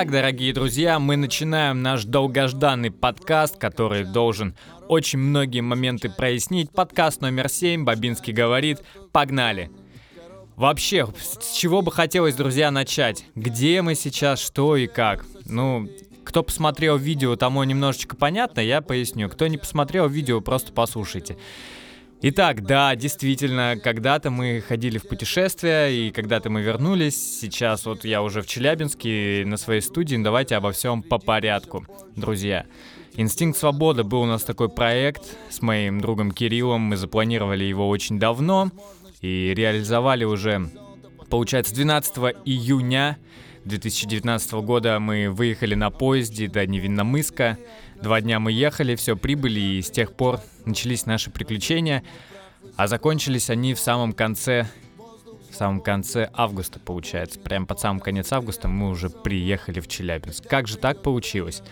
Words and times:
Итак, 0.00 0.12
дорогие 0.12 0.54
друзья, 0.54 0.98
мы 0.98 1.16
начинаем 1.16 1.82
наш 1.82 2.04
долгожданный 2.04 2.90
подкаст, 2.90 3.58
который 3.58 4.04
должен 4.04 4.56
очень 4.88 5.18
многие 5.18 5.60
моменты 5.60 6.08
прояснить. 6.08 6.70
Подкаст 6.70 7.20
номер 7.20 7.50
7, 7.50 7.84
Бабинский 7.84 8.32
говорит. 8.32 8.82
Погнали! 9.12 9.70
Вообще, 10.56 11.06
с 11.18 11.54
чего 11.54 11.82
бы 11.82 11.92
хотелось, 11.92 12.34
друзья, 12.34 12.70
начать? 12.70 13.26
Где 13.34 13.82
мы 13.82 13.94
сейчас, 13.94 14.40
что 14.40 14.74
и 14.74 14.86
как? 14.86 15.26
Ну, 15.44 15.86
кто 16.24 16.42
посмотрел 16.42 16.96
видео, 16.96 17.36
тому 17.36 17.62
немножечко 17.62 18.16
понятно, 18.16 18.60
я 18.60 18.80
поясню. 18.80 19.28
Кто 19.28 19.48
не 19.48 19.58
посмотрел 19.58 20.08
видео, 20.08 20.40
просто 20.40 20.72
послушайте. 20.72 21.36
Итак, 22.22 22.62
да, 22.66 22.94
действительно, 22.96 23.76
когда-то 23.82 24.30
мы 24.30 24.60
ходили 24.60 24.98
в 24.98 25.08
путешествия, 25.08 25.88
и 25.88 26.10
когда-то 26.10 26.50
мы 26.50 26.60
вернулись. 26.60 27.40
Сейчас 27.40 27.86
вот 27.86 28.04
я 28.04 28.22
уже 28.22 28.42
в 28.42 28.46
Челябинске 28.46 29.44
на 29.46 29.56
своей 29.56 29.80
студии. 29.80 30.16
Давайте 30.16 30.56
обо 30.56 30.70
всем 30.72 31.02
по 31.02 31.18
порядку, 31.18 31.86
друзья. 32.16 32.66
Инстинкт 33.14 33.58
свободы 33.58 34.04
был 34.04 34.20
у 34.20 34.26
нас 34.26 34.42
такой 34.42 34.68
проект 34.68 35.34
с 35.48 35.62
моим 35.62 35.98
другом 36.02 36.30
Кириллом. 36.30 36.82
Мы 36.82 36.98
запланировали 36.98 37.64
его 37.64 37.88
очень 37.88 38.18
давно 38.18 38.70
и 39.22 39.54
реализовали 39.56 40.24
уже, 40.24 40.68
получается, 41.30 41.74
12 41.74 42.18
июня 42.44 43.16
2019 43.64 44.52
года 44.52 44.98
мы 45.00 45.30
выехали 45.30 45.74
на 45.74 45.90
поезде 45.90 46.48
до 46.48 46.66
Невинномыска. 46.66 47.58
Два 48.02 48.20
дня 48.20 48.40
мы 48.40 48.52
ехали, 48.52 48.94
все, 48.94 49.16
прибыли, 49.16 49.60
и 49.60 49.82
с 49.82 49.90
тех 49.90 50.14
пор 50.14 50.40
начались 50.64 51.06
наши 51.06 51.30
приключения. 51.30 52.02
А 52.76 52.86
закончились 52.86 53.50
они 53.50 53.74
в 53.74 53.80
самом 53.80 54.12
конце 54.12 54.66
в 55.50 55.56
самом 55.56 55.80
конце 55.80 56.30
августа, 56.32 56.78
получается. 56.78 57.38
Прям 57.40 57.66
под 57.66 57.80
самый 57.80 58.00
конец 58.00 58.32
августа 58.32 58.68
мы 58.68 58.88
уже 58.88 59.10
приехали 59.10 59.80
в 59.80 59.88
Челябинск. 59.88 60.46
Как 60.46 60.68
же 60.68 60.78
так 60.78 61.02
получилось? 61.02 61.62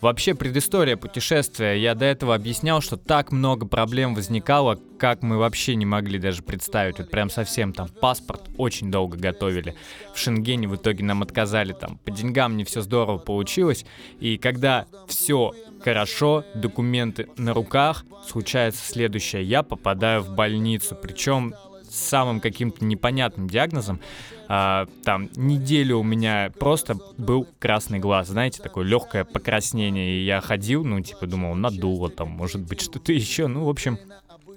Вообще, 0.00 0.34
предыстория 0.34 0.96
путешествия. 0.96 1.74
Я 1.74 1.94
до 1.94 2.04
этого 2.04 2.34
объяснял, 2.34 2.80
что 2.80 2.96
так 2.96 3.32
много 3.32 3.66
проблем 3.66 4.14
возникало, 4.14 4.78
как 4.98 5.22
мы 5.22 5.36
вообще 5.38 5.74
не 5.74 5.86
могли 5.86 6.18
даже 6.18 6.42
представить. 6.42 6.98
Вот 6.98 7.10
прям 7.10 7.30
совсем 7.30 7.72
там 7.72 7.88
паспорт 7.88 8.42
очень 8.56 8.90
долго 8.90 9.16
готовили. 9.16 9.74
В 10.14 10.18
Шенгене 10.18 10.68
в 10.68 10.76
итоге 10.76 11.04
нам 11.04 11.22
отказали 11.22 11.72
там. 11.72 11.98
По 11.98 12.10
деньгам 12.10 12.56
не 12.56 12.64
все 12.64 12.80
здорово 12.80 13.18
получилось. 13.18 13.84
И 14.18 14.38
когда 14.38 14.86
все 15.06 15.54
хорошо, 15.86 16.44
документы 16.52 17.28
на 17.36 17.54
руках, 17.54 18.04
случается 18.26 18.84
следующее. 18.84 19.44
Я 19.44 19.62
попадаю 19.62 20.20
в 20.20 20.34
больницу. 20.34 20.96
Причем 21.00 21.54
с 21.88 21.94
самым 21.94 22.40
каким-то 22.40 22.84
непонятным 22.84 23.48
диагнозом. 23.48 24.00
А, 24.48 24.88
там 25.04 25.30
неделю 25.36 25.98
у 25.98 26.02
меня 26.02 26.50
просто 26.58 26.96
был 27.16 27.46
красный 27.60 28.00
глаз, 28.00 28.26
знаете, 28.26 28.60
такое 28.60 28.84
легкое 28.84 29.22
покраснение. 29.22 30.18
И 30.18 30.24
я 30.24 30.40
ходил, 30.40 30.84
ну, 30.84 31.00
типа, 31.00 31.28
думал, 31.28 31.54
надуло 31.54 32.10
там, 32.10 32.30
может 32.30 32.62
быть, 32.62 32.80
что-то 32.80 33.12
еще. 33.22 33.46
Ну, 33.46 33.66
в 33.66 33.68
общем, 33.68 33.96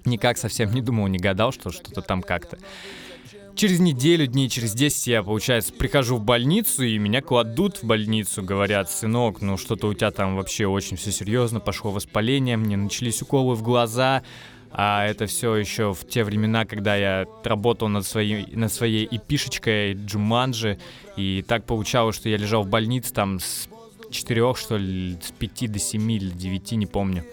никак 0.06 0.40
совсем 0.40 0.74
не 0.74 0.82
думал, 0.82 1.06
не 1.06 1.20
гадал, 1.20 1.52
что 1.52 1.70
что-то 1.70 2.02
там 2.02 2.24
как-то. 2.24 2.58
Через 3.60 3.82
неделю, 3.82 4.26
дней 4.26 4.48
через 4.48 4.74
10 4.74 5.08
я, 5.08 5.22
получается, 5.22 5.74
прихожу 5.74 6.16
в 6.16 6.24
больницу, 6.24 6.82
и 6.82 6.98
меня 6.98 7.22
кладут 7.22 7.84
в 7.84 7.84
больницу, 7.84 8.42
говорят, 8.42 8.90
сынок, 8.90 9.42
ну 9.42 9.58
что-то 9.58 9.88
у 9.88 9.94
тебя 9.94 10.12
там 10.12 10.38
вообще 10.38 10.66
очень 10.66 10.96
все 10.96 11.12
серьезно, 11.12 11.60
пошло 11.60 11.92
воспаление, 11.92 12.56
мне 12.56 12.78
начались 12.78 13.22
уколы 13.22 13.56
в 13.56 13.62
глаза, 13.62 14.24
а 14.72 15.06
это 15.06 15.26
все 15.26 15.56
еще 15.56 15.94
в 15.94 16.08
те 16.08 16.24
времена, 16.24 16.64
когда 16.64 16.96
я 16.96 17.26
работал 17.44 17.90
над 17.90 18.06
своей, 18.06 18.46
над 18.56 18.72
своей 18.72 19.06
эпишечкой 19.12 19.92
Джуманджи, 19.92 20.80
и 21.18 21.44
так 21.46 21.66
получалось, 21.66 22.16
что 22.16 22.30
я 22.30 22.38
лежал 22.38 22.64
в 22.64 22.70
больнице 22.70 23.14
там 23.14 23.42
с 23.42 23.68
4, 24.10 24.56
что 24.56 24.78
ли, 24.78 25.18
с 25.22 25.32
5 25.32 25.70
до 25.70 25.80
7 25.80 26.10
или 26.10 26.30
9, 26.30 26.72
не 26.72 26.86
помню. 26.86 27.26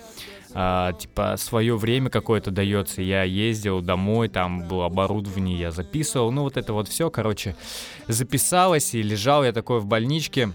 А, 0.59 0.95
типа 0.95 1.35
свое 1.37 1.77
время 1.77 2.09
какое-то 2.09 2.51
дается. 2.51 3.03
Я 3.03 3.25
ездил 3.25 3.83
домой, 3.83 4.29
там 4.29 4.67
было 4.67 4.87
оборудование, 4.87 5.59
я 5.59 5.71
записывал. 5.71 6.33
Ну 6.33 6.45
вот 6.45 6.57
это 6.57 6.73
вот 6.73 6.89
все, 6.89 7.11
короче, 7.11 7.55
записалось 8.09 8.95
и 8.95 9.03
лежал 9.03 9.45
я 9.45 9.53
такой 9.53 9.81
в 9.81 9.87
больничке. 9.87 10.53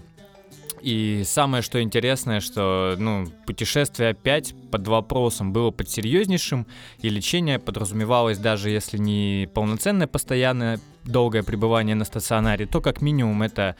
И 0.80 1.22
самое, 1.24 1.62
что 1.62 1.80
интересное, 1.82 2.40
что 2.40 2.96
ну, 2.98 3.26
путешествие 3.46 4.10
опять 4.10 4.54
под 4.70 4.88
вопросом 4.88 5.52
было 5.52 5.70
под 5.70 5.88
серьезнейшим, 5.88 6.66
и 7.00 7.08
лечение 7.08 7.58
подразумевалось 7.58 8.38
даже 8.38 8.70
если 8.70 8.98
не 8.98 9.48
полноценное 9.54 10.06
постоянное 10.06 10.80
долгое 11.04 11.42
пребывание 11.42 11.94
на 11.94 12.04
стационаре, 12.04 12.66
то 12.66 12.80
как 12.80 13.02
минимум 13.02 13.42
это 13.42 13.76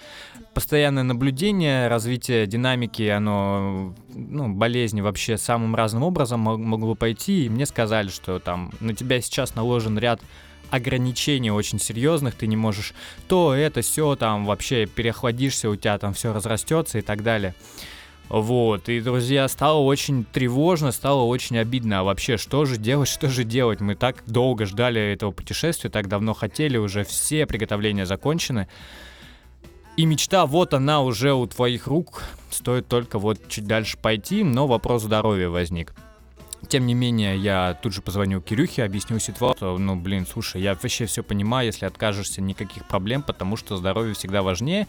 постоянное 0.55 1.03
наблюдение, 1.03 1.89
развитие 1.89 2.47
динамики, 2.47 3.03
оно, 3.09 3.95
ну, 4.15 4.53
болезни 4.53 5.01
вообще 5.01 5.39
самым 5.39 5.75
разным 5.75 6.03
образом 6.03 6.41
могло 6.41 6.95
пойти, 6.95 7.47
и 7.47 7.49
мне 7.49 7.67
сказали, 7.67 8.09
что 8.09 8.39
там 8.39 8.73
на 8.81 8.95
тебя 8.95 9.21
сейчас 9.21 9.55
наложен 9.55 9.99
ряд 9.99 10.21
ограничений 10.73 11.51
очень 11.51 11.79
серьезных, 11.79 12.35
ты 12.35 12.47
не 12.47 12.57
можешь 12.57 12.95
то, 13.29 13.55
это, 13.55 13.83
все, 13.83 14.17
там 14.17 14.47
вообще 14.47 14.87
переохладишься, 14.87 15.69
у 15.69 15.77
тебя 15.77 15.99
там 15.99 16.15
все 16.15 16.33
разрастется 16.33 16.99
и 16.99 17.03
так 17.03 17.23
далее. 17.23 17.55
Вот, 18.31 18.89
и, 18.89 19.01
друзья, 19.03 19.47
стало 19.49 19.81
очень 19.81 20.25
тревожно, 20.25 20.91
стало 20.91 21.25
очень 21.25 21.59
обидно. 21.59 22.01
А 22.01 22.03
вообще, 22.03 22.39
что 22.39 22.65
же 22.65 22.79
делать, 22.79 23.09
что 23.09 23.29
же 23.29 23.45
делать? 23.45 23.81
Мы 23.83 23.95
так 23.95 24.23
долго 24.27 24.65
ждали 24.65 25.13
этого 25.13 25.33
путешествия, 25.33 25.91
так 25.91 26.09
давно 26.09 26.33
хотели, 26.33 26.79
уже 26.79 27.05
все 27.05 27.47
приготовления 27.47 28.07
закончены. 28.07 28.69
И 29.99 30.07
мечта, 30.07 30.47
вот 30.47 30.73
она 30.73 31.03
уже 31.03 31.35
у 31.35 31.47
твоих 31.47 31.87
рук, 31.87 32.23
стоит 32.51 32.89
только 32.89 33.19
вот 33.19 33.47
чуть 33.49 33.67
дальше 33.67 33.99
пойти, 33.99 34.43
но 34.43 34.67
вопрос 34.67 35.03
здоровья 35.03 35.51
возник. 35.51 35.93
Тем 36.69 36.87
не 36.87 36.95
менее, 36.95 37.37
я 37.37 37.77
тут 37.83 37.93
же 37.93 38.03
позвонил 38.03 38.41
Кирюхе, 38.41 38.85
объяснил 38.85 39.19
ситуацию. 39.19 39.79
Ну, 39.79 39.97
блин, 39.97 40.27
слушай, 40.31 40.63
я 40.63 40.75
вообще 40.75 41.07
все 41.07 41.23
понимаю, 41.23 41.67
если 41.67 41.87
откажешься, 41.87 42.41
никаких 42.41 42.87
проблем, 42.87 43.23
потому 43.23 43.57
что 43.57 43.77
здоровье 43.77 44.15
всегда 44.15 44.43
важнее. 44.43 44.87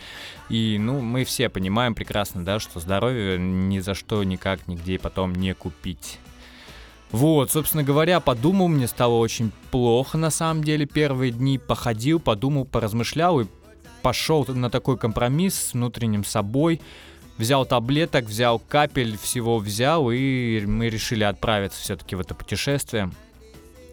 И, 0.50 0.78
ну, 0.80 1.02
мы 1.02 1.26
все 1.26 1.50
понимаем 1.50 1.96
прекрасно, 1.96 2.46
да, 2.46 2.60
что 2.60 2.80
здоровье 2.80 3.38
ни 3.40 3.80
за 3.80 3.96
что, 3.96 4.24
никак, 4.24 4.68
нигде 4.68 5.00
потом 5.00 5.34
не 5.34 5.54
купить. 5.54 6.20
Вот, 7.12 7.52
собственно 7.52 7.84
говоря, 7.84 8.20
подумал, 8.20 8.68
мне 8.68 8.88
стало 8.88 9.16
очень 9.16 9.52
плохо 9.70 10.18
на 10.18 10.30
самом 10.30 10.64
деле 10.64 10.86
первые 10.86 11.32
дни. 11.32 11.58
Походил, 11.58 12.20
подумал, 12.20 12.66
поразмышлял 12.66 13.42
и 13.42 13.46
пошел 14.02 14.46
на 14.48 14.70
такой 14.70 14.98
компромисс 14.98 15.56
с 15.56 15.74
внутренним 15.74 16.24
собой– 16.24 16.82
взял 17.38 17.66
таблеток, 17.66 18.26
взял 18.26 18.60
капель, 18.60 19.18
всего 19.18 19.58
взял, 19.58 20.12
и 20.12 20.62
мы 20.66 20.90
решили 20.90 21.24
отправиться 21.24 21.82
все-таки 21.82 22.16
в 22.16 22.20
это 22.20 22.36
путешествие. 22.36 23.12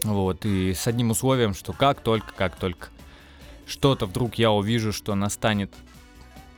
Вот, 0.03 0.45
и 0.45 0.73
с 0.73 0.87
одним 0.87 1.11
условием, 1.11 1.53
что 1.53 1.73
как 1.73 2.01
только, 2.01 2.33
как 2.33 2.55
только 2.55 2.89
что-то 3.67 4.05
вдруг 4.05 4.35
я 4.35 4.51
увижу, 4.51 4.91
что 4.91 5.15
настанет 5.15 5.71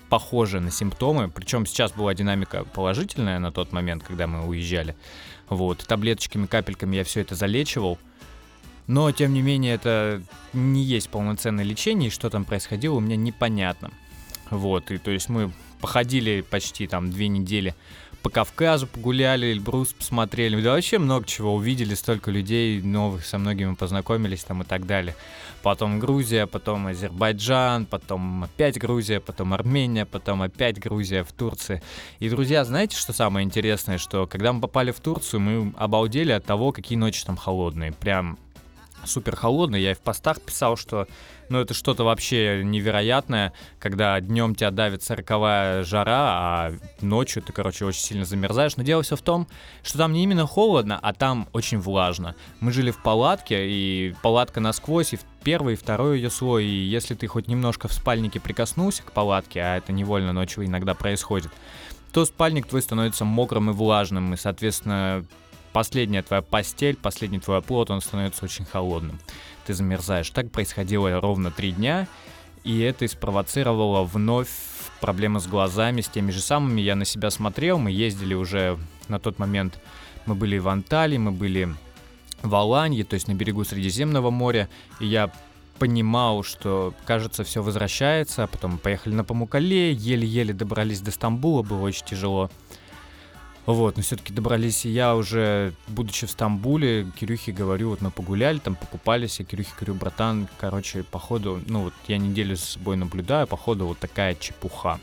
похоже 0.09 0.59
на 0.59 0.71
симптомы, 0.71 1.29
причем 1.29 1.65
сейчас 1.65 1.91
была 1.91 2.13
динамика 2.13 2.63
положительная 2.63 3.39
на 3.39 3.51
тот 3.51 3.71
момент, 3.71 4.03
когда 4.03 4.27
мы 4.27 4.47
уезжали, 4.47 4.95
вот, 5.49 5.79
таблеточками, 5.85 6.45
капельками 6.45 6.97
я 6.97 7.03
все 7.03 7.21
это 7.21 7.35
залечивал, 7.35 7.97
но, 8.87 9.11
тем 9.11 9.33
не 9.33 9.41
менее, 9.41 9.75
это 9.75 10.21
не 10.53 10.83
есть 10.83 11.09
полноценное 11.09 11.63
лечение, 11.63 12.09
и 12.09 12.11
что 12.11 12.29
там 12.29 12.45
происходило, 12.45 12.95
у 12.95 12.99
меня 12.99 13.15
непонятно. 13.15 13.91
Вот, 14.49 14.91
и 14.91 14.97
то 14.97 15.11
есть 15.11 15.29
мы 15.29 15.51
походили 15.81 16.41
почти 16.41 16.87
там 16.87 17.11
две 17.11 17.27
недели 17.27 17.75
по 18.23 18.29
Кавказу 18.29 18.87
погуляли, 18.87 19.47
Эльбрус 19.47 19.91
посмотрели, 19.91 20.59
да 20.61 20.71
вообще 20.71 20.97
много 20.97 21.27
чего 21.27 21.53
увидели, 21.53 21.93
столько 21.93 22.31
людей 22.31 22.81
новых, 22.81 23.25
со 23.25 23.37
многими 23.37 23.75
познакомились 23.75 24.45
там 24.45 24.61
и 24.61 24.65
так 24.65 24.87
далее. 24.87 25.13
Потом 25.61 25.99
Грузия, 25.99 26.47
потом 26.47 26.87
Азербайджан, 26.87 27.85
потом 27.85 28.45
опять 28.45 28.79
Грузия, 28.79 29.19
потом 29.19 29.53
Армения, 29.53 30.05
потом 30.05 30.41
опять 30.41 30.79
Грузия 30.79 31.23
в 31.23 31.33
Турции. 31.33 31.83
И, 32.19 32.29
друзья, 32.29 32.63
знаете, 32.63 32.95
что 32.95 33.11
самое 33.11 33.45
интересное, 33.45 33.97
что 33.97 34.25
когда 34.25 34.53
мы 34.53 34.61
попали 34.61 34.91
в 34.91 35.01
Турцию, 35.01 35.41
мы 35.41 35.73
обалдели 35.77 36.31
от 36.31 36.45
того, 36.45 36.71
какие 36.71 36.97
ночи 36.97 37.25
там 37.25 37.35
холодные. 37.35 37.91
Прям 37.91 38.39
супер 39.05 39.35
холодный. 39.35 39.81
Я 39.81 39.91
и 39.91 39.95
в 39.95 39.99
постах 39.99 40.41
писал, 40.41 40.77
что 40.77 41.07
ну 41.49 41.59
это 41.59 41.73
что-то 41.73 42.03
вообще 42.03 42.63
невероятное, 42.63 43.53
когда 43.79 44.19
днем 44.19 44.55
тебя 44.55 44.71
давит 44.71 45.03
сороковая 45.03 45.83
жара, 45.83 46.15
а 46.17 46.73
ночью 47.01 47.41
ты, 47.41 47.53
короче, 47.53 47.85
очень 47.85 48.01
сильно 48.01 48.25
замерзаешь. 48.25 48.77
Но 48.77 48.83
дело 48.83 49.03
все 49.03 49.15
в 49.15 49.21
том, 49.21 49.47
что 49.83 49.97
там 49.97 50.13
не 50.13 50.23
именно 50.23 50.47
холодно, 50.47 50.97
а 51.01 51.13
там 51.13 51.47
очень 51.53 51.79
влажно. 51.79 52.35
Мы 52.59 52.71
жили 52.71 52.91
в 52.91 53.01
палатке, 53.01 53.67
и 53.69 54.15
палатка 54.21 54.59
насквозь, 54.59 55.13
и 55.13 55.19
первый, 55.43 55.73
и 55.73 55.77
второй 55.77 56.17
ее 56.17 56.29
слой, 56.29 56.65
и 56.65 56.85
если 56.85 57.15
ты 57.15 57.27
хоть 57.27 57.47
немножко 57.47 57.87
в 57.87 57.93
спальнике 57.93 58.39
прикоснулся 58.39 59.03
к 59.03 59.11
палатке, 59.11 59.61
а 59.61 59.77
это 59.77 59.91
невольно 59.91 60.33
ночью 60.33 60.65
иногда 60.65 60.93
происходит, 60.93 61.51
то 62.13 62.25
спальник 62.25 62.67
твой 62.67 62.81
становится 62.81 63.25
мокрым 63.25 63.69
и 63.71 63.73
влажным, 63.73 64.33
и, 64.33 64.37
соответственно, 64.37 65.25
последняя 65.73 66.21
твоя 66.21 66.41
постель, 66.41 66.95
последний 66.95 67.39
твой 67.39 67.57
оплот, 67.57 67.89
он 67.89 67.99
становится 67.99 68.45
очень 68.45 68.63
холодным. 68.63 69.19
Ты 69.65 69.73
замерзаешь. 69.73 70.29
Так 70.29 70.51
происходило 70.51 71.19
ровно 71.19 71.51
три 71.51 71.71
дня. 71.71 72.07
и 72.63 72.79
это 72.79 73.05
спровоцировало 73.07 74.03
вновь 74.03 74.49
проблемы 75.01 75.41
с 75.41 75.47
глазами, 75.47 75.99
с 75.99 76.07
теми 76.07 76.31
же 76.31 76.39
самыми. 76.39 76.79
Я 76.79 76.95
на 76.95 77.03
себя 77.03 77.29
смотрел, 77.29 77.77
мы 77.77 77.91
ездили 77.91 78.33
уже 78.33 78.77
на 79.09 79.19
тот 79.19 79.37
момент, 79.37 79.77
мы 80.25 80.35
были 80.35 80.57
в 80.57 80.69
Анталии, 80.69 81.17
мы 81.17 81.31
были 81.31 81.75
в 82.41 82.55
Аланье, 82.55 83.03
то 83.03 83.15
есть 83.15 83.27
на 83.27 83.33
берегу 83.33 83.65
Средиземного 83.65 84.29
моря, 84.29 84.69
и 85.01 85.07
я 85.07 85.29
понимал, 85.79 86.43
что, 86.43 86.93
кажется, 87.05 87.43
все 87.43 87.61
возвращается, 87.61 88.43
а 88.43 88.47
потом 88.47 88.77
поехали 88.77 89.13
на 89.13 89.25
Памукале, 89.25 89.91
еле-еле 89.91 90.53
добрались 90.53 91.01
до 91.01 91.11
Стамбула, 91.11 91.63
было 91.63 91.81
очень 91.81 92.05
тяжело. 92.05 92.49
Вот, 93.65 93.95
но 93.95 94.03
все-таки 94.03 94.33
добрались, 94.33 94.85
и 94.85 94.89
я 94.89 95.15
уже, 95.15 95.73
будучи 95.87 96.27
в 96.27 96.31
Стамбуле, 96.31 97.09
Кирюхе 97.17 97.53
говорю, 97.53 97.91
вот 97.91 98.01
мы 98.01 98.11
погуляли, 98.11 98.59
там 98.59 98.75
покупались, 98.75 99.39
и 99.39 99.45
Кирюхе 99.45 99.71
говорю, 99.79 99.93
братан, 99.93 100.49
короче, 100.57 101.03
походу, 101.03 101.61
ну 101.67 101.83
вот 101.83 101.93
я 102.07 102.17
неделю 102.17 102.57
с 102.57 102.63
собой 102.63 102.97
наблюдаю, 102.97 103.47
походу 103.47 103.87
вот 103.87 103.99
такая 103.99 104.35
чепуха. 104.35 104.99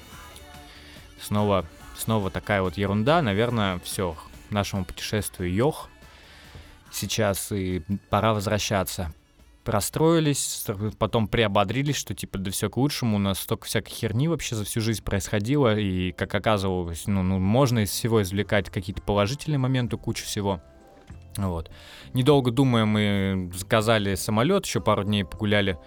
Снова, 1.18 1.64
снова 1.96 2.30
такая 2.30 2.60
вот 2.60 2.76
ерунда, 2.76 3.22
наверное, 3.22 3.80
все, 3.82 4.14
нашему 4.50 4.84
путешествию 4.84 5.50
йох 5.50 5.88
сейчас, 6.92 7.52
и 7.52 7.82
пора 8.10 8.34
возвращаться 8.34 9.14
расстроились, 9.64 10.64
потом 10.98 11.28
приободрились, 11.28 11.96
что 11.96 12.14
типа 12.14 12.38
да 12.38 12.50
все 12.50 12.70
к 12.70 12.76
лучшему, 12.76 13.16
у 13.16 13.20
нас 13.20 13.40
столько 13.40 13.66
всякой 13.66 13.90
херни 13.90 14.28
вообще 14.28 14.56
за 14.56 14.64
всю 14.64 14.80
жизнь 14.80 15.02
происходило, 15.02 15.78
и 15.78 16.12
как 16.12 16.34
оказывалось, 16.34 17.06
ну, 17.06 17.22
ну 17.22 17.38
можно 17.38 17.80
из 17.80 17.90
всего 17.90 18.22
извлекать 18.22 18.70
какие-то 18.70 19.02
положительные 19.02 19.58
моменты, 19.58 19.96
кучу 19.96 20.24
всего. 20.24 20.60
Вот. 21.36 21.70
Недолго 22.12 22.50
думая, 22.50 22.84
мы 22.84 23.50
заказали 23.54 24.14
самолет, 24.14 24.66
еще 24.66 24.80
пару 24.80 25.04
дней 25.04 25.24
погуляли, 25.24 25.78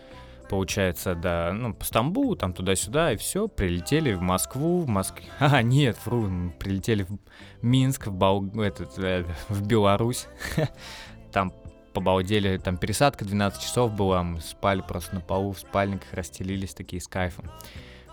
получается, 0.50 1.16
да, 1.16 1.52
ну, 1.54 1.74
по 1.74 1.84
Стамбулу, 1.84 2.36
там 2.36 2.54
туда-сюда, 2.54 3.14
и 3.14 3.18
все, 3.18 3.48
прилетели 3.48 4.14
в 4.14 4.22
Москву, 4.22 4.80
в 4.80 4.88
Москве. 4.88 5.26
А, 5.40 5.62
нет, 5.62 5.98
вру, 6.06 6.30
прилетели 6.60 7.04
в 7.04 7.18
Минск, 7.62 8.08
в, 8.08 8.12
Бал... 8.12 8.46
этот, 8.60 8.98
э, 8.98 9.26
в 9.50 9.66
Беларусь. 9.68 10.28
Там 11.32 11.52
побалдели, 11.94 12.58
там 12.58 12.78
пересадка 12.78 13.24
12 13.24 13.62
часов 13.62 13.94
была, 13.94 14.24
мы 14.24 14.42
спали 14.42 14.82
просто 14.82 15.16
на 15.16 15.22
полу 15.22 15.54
в 15.54 15.60
спальниках, 15.60 16.14
расстелились 16.14 16.74
такие 16.74 17.02
с 17.02 17.08
кайфом. 17.08 17.50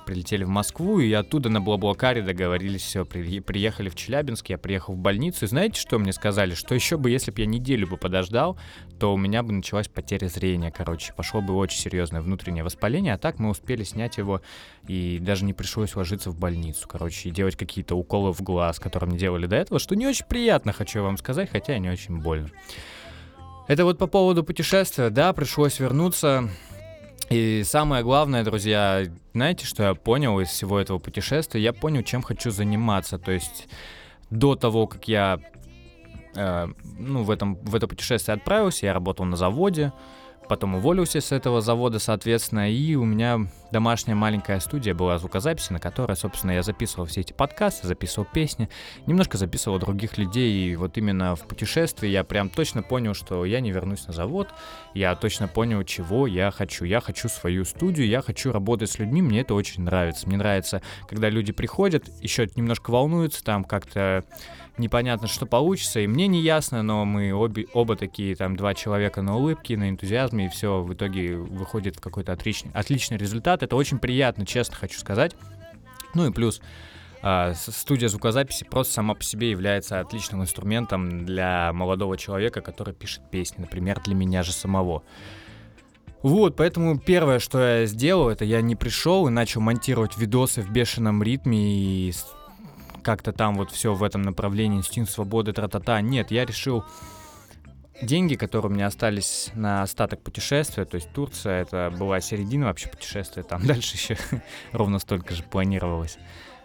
Прилетели 0.06 0.44
в 0.44 0.48
Москву, 0.48 0.98
и 0.98 1.12
оттуда 1.12 1.50
на 1.50 1.60
Блаблакаре 1.60 2.22
договорились, 2.22 2.82
все, 2.82 3.04
при, 3.04 3.40
приехали 3.40 3.88
в 3.88 3.94
Челябинск, 3.94 4.48
я 4.48 4.58
приехал 4.58 4.94
в 4.94 4.96
больницу, 4.96 5.44
и 5.44 5.48
знаете, 5.48 5.80
что 5.80 5.98
мне 5.98 6.12
сказали? 6.12 6.54
Что 6.54 6.74
еще 6.74 6.96
бы, 6.96 7.10
если 7.10 7.30
бы 7.30 7.40
я 7.40 7.46
неделю 7.46 7.86
бы 7.86 7.96
подождал, 7.96 8.58
то 8.98 9.12
у 9.12 9.16
меня 9.16 9.42
бы 9.42 9.52
началась 9.52 9.88
потеря 9.88 10.26
зрения, 10.28 10.72
короче, 10.72 11.12
пошло 11.12 11.42
бы 11.42 11.54
очень 11.54 11.78
серьезное 11.78 12.22
внутреннее 12.22 12.64
воспаление, 12.64 13.14
а 13.14 13.18
так 13.18 13.38
мы 13.38 13.50
успели 13.50 13.84
снять 13.84 14.16
его, 14.18 14.40
и 14.88 15.18
даже 15.20 15.44
не 15.44 15.52
пришлось 15.52 15.94
ложиться 15.94 16.30
в 16.30 16.38
больницу, 16.38 16.88
короче, 16.88 17.28
и 17.28 17.32
делать 17.32 17.56
какие-то 17.56 17.94
уколы 17.94 18.32
в 18.32 18.42
глаз, 18.42 18.80
которые 18.80 19.10
мне 19.10 19.18
делали 19.18 19.46
до 19.46 19.56
этого, 19.56 19.78
что 19.78 19.94
не 19.94 20.06
очень 20.06 20.26
приятно, 20.26 20.72
хочу 20.72 21.02
вам 21.02 21.18
сказать, 21.18 21.50
хотя 21.50 21.76
и 21.76 21.80
не 21.80 21.90
очень 21.90 22.18
больно. 22.18 22.50
Это 23.70 23.84
вот 23.84 23.98
по 23.98 24.08
поводу 24.08 24.42
путешествия, 24.42 25.10
да, 25.10 25.32
пришлось 25.32 25.78
вернуться. 25.78 26.48
И 27.28 27.62
самое 27.64 28.02
главное, 28.02 28.42
друзья, 28.42 29.04
знаете, 29.32 29.64
что 29.64 29.84
я 29.84 29.94
понял 29.94 30.40
из 30.40 30.48
всего 30.48 30.80
этого 30.80 30.98
путешествия? 30.98 31.60
Я 31.62 31.72
понял, 31.72 32.02
чем 32.02 32.20
хочу 32.20 32.50
заниматься. 32.50 33.16
То 33.16 33.30
есть 33.30 33.68
до 34.28 34.56
того, 34.56 34.88
как 34.88 35.06
я 35.06 35.38
э, 36.34 36.66
ну, 36.98 37.22
в, 37.22 37.30
этом, 37.30 37.54
в 37.62 37.76
это 37.76 37.86
путешествие 37.86 38.34
отправился, 38.34 38.86
я 38.86 38.92
работал 38.92 39.24
на 39.24 39.36
заводе, 39.36 39.92
потом 40.48 40.74
уволился 40.74 41.20
с 41.20 41.30
этого 41.30 41.60
завода, 41.60 42.00
соответственно, 42.00 42.68
и 42.68 42.96
у 42.96 43.04
меня 43.04 43.46
домашняя 43.70 44.14
маленькая 44.14 44.60
студия 44.60 44.94
была 44.94 45.18
звукозаписи, 45.18 45.72
на 45.72 45.78
которой, 45.78 46.16
собственно, 46.16 46.52
я 46.52 46.62
записывал 46.62 47.06
все 47.06 47.20
эти 47.20 47.32
подкасты, 47.32 47.86
записывал 47.86 48.26
песни, 48.32 48.68
немножко 49.06 49.38
записывал 49.38 49.78
других 49.78 50.18
людей, 50.18 50.72
и 50.72 50.76
вот 50.76 50.98
именно 50.98 51.36
в 51.36 51.46
путешествии 51.46 52.08
я 52.08 52.24
прям 52.24 52.48
точно 52.48 52.82
понял, 52.82 53.14
что 53.14 53.44
я 53.44 53.60
не 53.60 53.70
вернусь 53.70 54.06
на 54.06 54.12
завод, 54.12 54.48
я 54.94 55.14
точно 55.14 55.48
понял, 55.48 55.84
чего 55.84 56.26
я 56.26 56.50
хочу. 56.50 56.84
Я 56.84 57.00
хочу 57.00 57.28
свою 57.28 57.64
студию, 57.64 58.06
я 58.06 58.22
хочу 58.22 58.52
работать 58.52 58.90
с 58.90 58.98
людьми, 58.98 59.22
мне 59.22 59.40
это 59.40 59.54
очень 59.54 59.82
нравится. 59.82 60.26
Мне 60.26 60.36
нравится, 60.36 60.82
когда 61.08 61.28
люди 61.28 61.52
приходят, 61.52 62.08
еще 62.20 62.48
немножко 62.56 62.90
волнуются, 62.90 63.44
там 63.44 63.64
как-то 63.64 64.24
непонятно, 64.80 65.28
что 65.28 65.46
получится, 65.46 66.00
и 66.00 66.06
мне 66.06 66.26
не 66.26 66.40
ясно, 66.40 66.82
но 66.82 67.04
мы 67.04 67.32
обе, 67.32 67.66
оба 67.72 67.96
такие, 67.96 68.34
там, 68.34 68.56
два 68.56 68.74
человека 68.74 69.22
на 69.22 69.36
улыбке, 69.36 69.76
на 69.76 69.90
энтузиазме, 69.90 70.46
и 70.46 70.48
все 70.48 70.82
в 70.82 70.92
итоге 70.92 71.36
выходит 71.36 71.96
в 71.96 72.00
какой-то 72.00 72.32
отличный, 72.32 72.72
отличный 72.74 73.16
результат. 73.16 73.59
Это 73.62 73.76
очень 73.76 73.98
приятно, 73.98 74.46
честно 74.46 74.76
хочу 74.76 74.98
сказать. 74.98 75.36
Ну 76.14 76.26
и 76.26 76.32
плюс, 76.32 76.60
Uh, 77.22 77.54
студия 77.54 78.08
звукозаписи 78.08 78.64
просто 78.64 78.94
сама 78.94 79.12
по 79.12 79.22
себе 79.22 79.50
является 79.50 80.00
отличным 80.00 80.40
инструментом 80.40 81.26
для 81.26 81.70
молодого 81.74 82.16
человека, 82.16 82.62
который 82.62 82.94
пишет 82.94 83.20
песни, 83.30 83.60
например, 83.60 84.00
для 84.02 84.14
меня 84.14 84.42
же 84.42 84.52
самого. 84.52 85.02
Вот, 86.22 86.56
поэтому 86.56 86.98
первое, 86.98 87.38
что 87.38 87.60
я 87.60 87.84
сделал, 87.86 88.30
это 88.30 88.46
я 88.46 88.62
не 88.62 88.74
пришел 88.74 89.28
и 89.28 89.30
начал 89.30 89.60
монтировать 89.60 90.16
видосы 90.16 90.62
в 90.62 90.70
бешеном 90.70 91.22
ритме 91.22 91.58
и 91.58 92.14
как-то 93.02 93.32
там 93.32 93.56
вот 93.56 93.70
все 93.70 93.92
в 93.92 94.02
этом 94.02 94.22
направлении, 94.22 94.78
инстинкт 94.78 95.10
свободы, 95.10 95.52
тра-та-та. 95.52 96.00
Нет, 96.00 96.30
я 96.30 96.46
решил 96.46 96.84
деньги, 98.02 98.34
которые 98.34 98.70
у 98.70 98.74
меня 98.74 98.86
остались 98.86 99.50
на 99.54 99.82
остаток 99.82 100.22
путешествия, 100.22 100.84
то 100.84 100.96
есть 100.96 101.10
Турция, 101.12 101.62
это 101.62 101.92
была 101.98 102.20
середина 102.20 102.66
вообще 102.66 102.88
путешествия, 102.88 103.42
там 103.42 103.66
дальше 103.66 103.96
еще 103.96 104.16
ровно 104.72 104.98
столько 104.98 105.34
же 105.34 105.42
планировалось. 105.42 106.18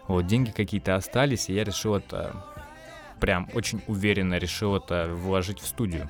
Вот, 0.08 0.26
деньги 0.26 0.50
какие-то 0.50 0.94
остались, 0.94 1.48
и 1.48 1.54
я 1.54 1.64
решил 1.64 1.96
это, 1.96 2.44
прям 3.20 3.48
очень 3.54 3.82
уверенно 3.86 4.38
решил 4.38 4.76
это 4.76 5.08
вложить 5.12 5.60
в 5.60 5.66
студию 5.66 6.08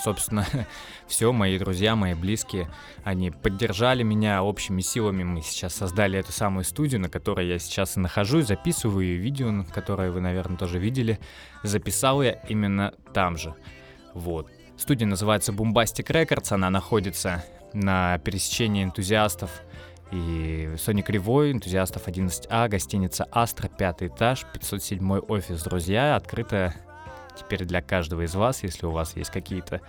собственно, 0.00 0.46
все, 1.06 1.32
мои 1.32 1.58
друзья, 1.58 1.94
мои 1.94 2.14
близкие, 2.14 2.68
они 3.04 3.30
поддержали 3.30 4.02
меня 4.02 4.42
общими 4.42 4.80
силами. 4.80 5.22
Мы 5.22 5.42
сейчас 5.42 5.74
создали 5.74 6.18
эту 6.18 6.32
самую 6.32 6.64
студию, 6.64 7.00
на 7.00 7.08
которой 7.08 7.46
я 7.46 7.58
сейчас 7.58 7.96
и 7.96 8.00
нахожусь, 8.00 8.46
записываю 8.46 9.20
видео, 9.20 9.64
которое 9.72 10.10
вы, 10.10 10.20
наверное, 10.20 10.56
тоже 10.56 10.78
видели. 10.78 11.20
Записал 11.62 12.22
я 12.22 12.32
именно 12.48 12.94
там 13.12 13.36
же. 13.36 13.54
Вот. 14.14 14.50
Студия 14.76 15.06
называется 15.06 15.52
Bombastic 15.52 16.06
Records, 16.06 16.52
она 16.52 16.70
находится 16.70 17.44
на 17.72 18.18
пересечении 18.18 18.82
энтузиастов 18.82 19.62
и 20.10 20.74
Сони 20.78 21.02
Кривой, 21.02 21.52
энтузиастов 21.52 22.08
11А, 22.08 22.68
гостиница 22.68 23.28
Астра, 23.30 23.68
пятый 23.68 24.08
этаж, 24.08 24.44
507 24.52 25.18
офис, 25.28 25.62
друзья, 25.62 26.16
открыта 26.16 26.74
теперь 27.38 27.64
для 27.64 27.80
каждого 27.80 28.22
из 28.22 28.34
вас, 28.34 28.62
если 28.62 28.86
у 28.86 28.90
вас 28.90 29.16
есть 29.16 29.30
какие-то 29.30 29.80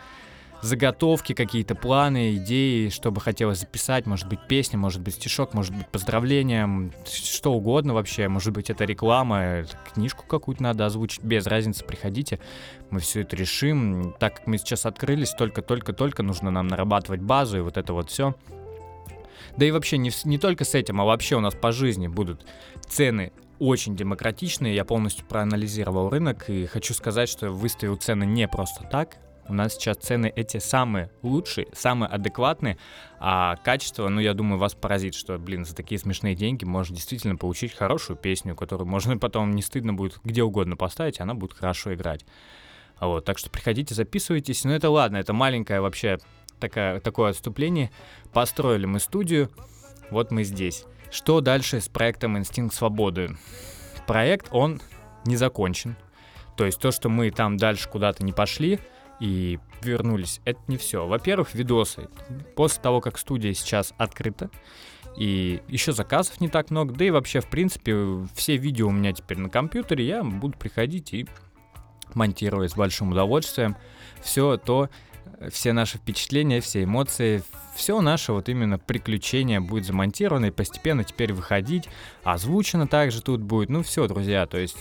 заготовки, 0.62 1.34
какие-то 1.34 1.76
планы, 1.76 2.36
идеи, 2.36 2.90
что 2.90 3.12
бы 3.12 3.20
хотелось 3.20 3.60
записать, 3.60 4.06
может 4.06 4.28
быть 4.28 4.40
песня, 4.48 4.78
может 4.78 5.02
быть 5.02 5.16
стишок, 5.16 5.54
может 5.54 5.76
быть 5.76 5.88
поздравление, 5.88 6.92
что 7.06 7.54
угодно 7.54 7.94
вообще, 7.94 8.28
может 8.28 8.54
быть 8.54 8.70
это 8.70 8.86
реклама, 8.86 9.66
книжку 9.94 10.26
какую-то 10.28 10.64
надо 10.64 10.86
озвучить, 10.86 11.24
без 11.24 11.48
разницы, 11.48 11.84
приходите, 11.84 12.40
мы 12.90 13.00
все 13.00 13.22
это 13.22 13.36
решим. 13.36 14.14
Так 14.20 14.38
как 14.38 14.48
мы 14.48 14.58
сейчас 14.58 14.86
открылись, 14.86 15.32
только-только-только 15.32 16.24
нужно 16.24 16.52
нам 16.52 16.68
нарабатывать 16.68 17.22
базу 17.22 17.58
и 17.58 17.62
вот 17.62 17.78
это 17.78 17.94
вот 17.94 18.10
все. 18.10 18.36
Да 19.58 19.66
и 19.66 19.72
вообще 19.72 19.98
не, 19.98 20.12
не 20.26 20.38
только 20.38 20.64
с 20.64 20.76
этим, 20.76 21.02
а 21.02 21.06
вообще 21.06 21.36
у 21.36 21.40
нас 21.40 21.56
по 21.56 21.72
жизни 21.72 22.08
будут 22.08 22.46
цены 22.88 23.34
очень 23.60 23.96
демократичные. 23.96 24.76
Я 24.76 24.86
полностью 24.86 25.26
проанализировал 25.26 26.10
рынок 26.10 26.50
и 26.50 26.66
хочу 26.66 26.94
сказать, 26.94 27.30
что 27.30 27.52
выставил 27.52 27.96
цены 27.96 28.24
не 28.24 28.48
просто 28.48 28.84
так. 28.90 29.18
У 29.52 29.54
нас 29.54 29.74
сейчас 29.74 29.98
цены 29.98 30.32
эти 30.34 30.60
самые 30.60 31.12
лучшие, 31.24 31.68
самые 31.74 32.08
адекватные, 32.08 32.78
а 33.20 33.58
качество, 33.58 34.08
ну, 34.08 34.22
я 34.22 34.34
думаю, 34.34 34.58
вас 34.58 34.76
поразит, 34.76 35.14
что, 35.14 35.38
блин, 35.38 35.66
за 35.66 35.76
такие 35.76 36.00
смешные 36.00 36.36
деньги 36.36 36.64
можно 36.64 36.96
действительно 36.96 37.36
получить 37.36 37.74
хорошую 37.74 38.16
песню, 38.16 38.56
которую 38.56 38.88
можно 38.88 39.18
потом 39.18 39.52
не 39.52 39.62
стыдно 39.62 39.94
будет 39.94 40.22
где 40.24 40.42
угодно 40.42 40.78
поставить, 40.78 41.20
и 41.20 41.22
она 41.22 41.34
будет 41.34 41.52
хорошо 41.52 41.94
играть. 41.94 42.26
Вот, 43.02 43.26
так 43.26 43.38
что 43.38 43.50
приходите, 43.50 43.94
записывайтесь. 43.94 44.64
Ну, 44.64 44.72
это 44.72 44.90
ладно, 44.90 45.18
это 45.18 45.34
маленькое 45.34 45.82
вообще 45.82 46.18
такая, 46.62 47.02
такое 47.02 47.32
отступление. 47.32 47.92
Построили 48.32 48.86
мы 48.86 49.02
студию, 49.02 49.52
вот 50.12 50.32
мы 50.32 50.46
здесь. 50.46 50.86
Что 51.12 51.42
дальше 51.42 51.82
с 51.82 51.90
проектом 51.90 52.38
«Инстинкт 52.38 52.74
свободы»? 52.74 53.36
Проект, 54.08 54.48
он 54.52 54.82
не 55.26 55.36
закончен. 55.36 55.98
То 56.56 56.66
есть 56.66 56.80
то, 56.80 56.92
что 56.92 57.10
мы 57.10 57.32
там 57.32 57.58
дальше 57.58 57.90
куда-то 57.90 58.24
не 58.24 58.32
пошли 58.32 58.80
и 59.22 59.60
вернулись, 59.84 60.42
это 60.46 60.60
не 60.68 60.78
все. 60.78 61.08
Во-первых, 61.08 61.54
видосы. 61.54 62.10
После 62.56 62.82
того, 62.82 63.02
как 63.02 63.20
студия 63.20 63.54
сейчас 63.54 63.94
открыта, 63.98 64.50
и 65.16 65.62
еще 65.68 65.92
заказов 65.92 66.42
не 66.42 66.50
так 66.50 66.72
много, 66.72 66.94
да 66.94 67.06
и 67.06 67.12
вообще, 67.12 67.40
в 67.40 67.48
принципе, 67.48 68.26
все 68.34 68.58
видео 68.58 68.88
у 68.88 68.92
меня 68.92 69.14
теперь 69.14 69.38
на 69.38 69.50
компьютере, 69.50 70.08
я 70.08 70.24
буду 70.24 70.58
приходить 70.58 71.14
и 71.14 71.28
монтировать 72.16 72.72
с 72.72 72.76
большим 72.76 73.12
удовольствием 73.12 73.78
все 74.22 74.58
то, 74.58 74.90
все 75.52 75.72
наши 75.72 75.98
впечатления, 75.98 76.60
все 76.60 76.84
эмоции, 76.84 77.44
все 77.76 78.02
наше 78.02 78.34
вот 78.34 78.50
именно 78.50 78.80
приключение 78.80 79.60
будет 79.60 79.86
замонтировано 79.86 80.48
и 80.48 80.52
постепенно 80.52 81.04
теперь 81.04 81.34
выходить. 81.34 81.88
Озвучено 82.24 82.88
также 82.88 83.22
тут 83.22 83.42
будет. 83.42 83.70
Ну 83.70 83.84
все, 83.84 84.08
друзья, 84.08 84.46
то 84.46 84.58
есть 84.58 84.78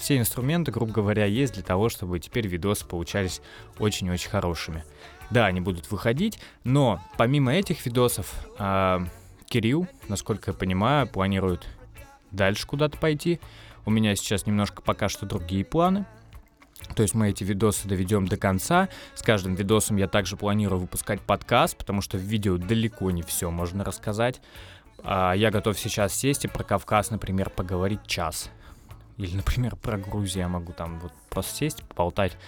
все 0.00 0.18
инструменты, 0.18 0.72
грубо 0.72 0.92
говоря, 0.92 1.26
есть 1.26 1.54
для 1.54 1.62
того, 1.62 1.88
чтобы 1.88 2.18
теперь 2.18 2.46
видосы 2.48 2.86
получались 2.86 3.40
очень-очень 3.78 4.30
хорошими. 4.30 4.84
Да, 5.30 5.46
они 5.46 5.60
будут 5.60 5.90
выходить, 5.90 6.40
но 6.64 7.00
помимо 7.16 7.52
этих 7.52 7.86
видосов, 7.86 8.34
э, 8.58 8.98
Кирилл, 9.46 9.86
насколько 10.08 10.50
я 10.50 10.54
понимаю, 10.56 11.06
планирует 11.06 11.68
дальше 12.30 12.66
куда-то 12.66 12.98
пойти. 12.98 13.40
У 13.84 13.90
меня 13.90 14.16
сейчас 14.16 14.46
немножко 14.46 14.82
пока 14.82 15.08
что 15.08 15.26
другие 15.26 15.64
планы. 15.64 16.06
То 16.94 17.02
есть 17.02 17.14
мы 17.14 17.30
эти 17.30 17.44
видосы 17.44 17.86
доведем 17.86 18.26
до 18.26 18.36
конца. 18.36 18.88
С 19.14 19.22
каждым 19.22 19.54
видосом 19.54 19.96
я 19.96 20.08
также 20.08 20.36
планирую 20.36 20.80
выпускать 20.80 21.20
подкаст, 21.20 21.76
потому 21.76 22.00
что 22.00 22.16
в 22.16 22.22
видео 22.22 22.56
далеко 22.56 23.10
не 23.10 23.22
все 23.22 23.50
можно 23.50 23.84
рассказать. 23.84 24.40
А 25.02 25.32
я 25.34 25.50
готов 25.50 25.78
сейчас 25.78 26.14
сесть 26.14 26.44
и 26.44 26.48
про 26.48 26.64
Кавказ, 26.64 27.10
например, 27.10 27.50
поговорить 27.50 28.06
час. 28.06 28.50
Или, 29.20 29.36
например, 29.36 29.76
про 29.76 29.98
Грузию 29.98 30.44
я 30.44 30.48
могу 30.48 30.72
там 30.72 30.98
вот 31.00 31.12
просто 31.28 31.54
сесть, 31.54 31.82
поболтать 31.84 32.38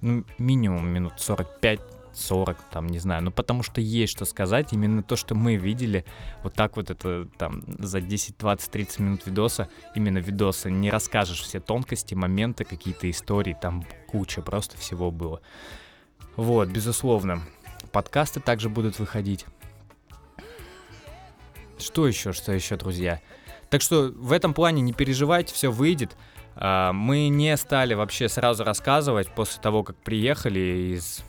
ну, 0.00 0.24
минимум 0.38 0.88
минут 0.88 1.14
45 1.18 1.80
40, 2.14 2.56
там, 2.70 2.86
не 2.86 3.00
знаю, 3.00 3.24
ну 3.24 3.32
потому 3.32 3.64
что 3.64 3.80
есть 3.80 4.12
что 4.12 4.24
сказать, 4.24 4.72
именно 4.72 5.02
то, 5.02 5.16
что 5.16 5.34
мы 5.34 5.56
видели, 5.56 6.04
вот 6.44 6.54
так 6.54 6.76
вот 6.76 6.88
это 6.90 7.28
там 7.36 7.64
за 7.66 8.00
10, 8.00 8.38
20, 8.38 8.70
30 8.70 8.98
минут 9.00 9.26
видоса, 9.26 9.68
именно 9.96 10.18
видоса, 10.18 10.70
не 10.70 10.90
расскажешь 10.90 11.42
все 11.42 11.58
тонкости, 11.58 12.14
моменты, 12.14 12.64
какие-то 12.64 13.10
истории, 13.10 13.56
там 13.60 13.84
куча 14.06 14.42
просто 14.42 14.78
всего 14.78 15.10
было. 15.10 15.40
Вот, 16.36 16.68
безусловно. 16.68 17.42
Подкасты 17.90 18.38
также 18.38 18.68
будут 18.68 19.00
выходить. 19.00 19.44
Что 21.78 22.06
еще, 22.06 22.32
что 22.32 22.52
еще, 22.52 22.76
друзья? 22.76 23.20
Так 23.74 23.82
что 23.82 24.12
в 24.14 24.30
этом 24.30 24.54
плане 24.54 24.82
не 24.82 24.92
переживайте, 24.92 25.52
все 25.52 25.68
выйдет. 25.68 26.16
А, 26.54 26.92
мы 26.92 27.26
не 27.26 27.56
стали 27.56 27.94
вообще 27.94 28.28
сразу 28.28 28.62
рассказывать 28.62 29.26
после 29.34 29.60
того, 29.60 29.82
как 29.82 29.96
приехали 29.96 30.94
из 30.94 31.24